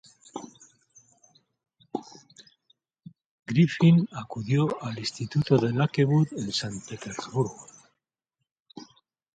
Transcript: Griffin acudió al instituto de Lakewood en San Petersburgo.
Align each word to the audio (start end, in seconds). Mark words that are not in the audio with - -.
Griffin 3.47 4.09
acudió 4.13 4.81
al 4.81 4.97
instituto 4.97 5.59
de 5.59 5.73
Lakewood 5.73 6.29
en 6.37 6.51
San 6.51 6.81
Petersburgo. 6.89 7.67